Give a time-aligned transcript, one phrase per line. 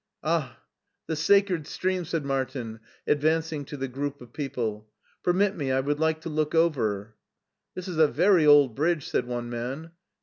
[0.23, 0.57] "Ah,
[1.05, 4.89] the sacred stream!" said Martin, advancing to the group of people.
[5.21, 7.13] Permit me, I would like to look over."
[7.75, 9.91] This is a very old bridge," said one man.